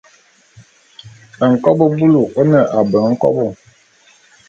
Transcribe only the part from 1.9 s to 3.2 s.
bulu ô ne abeng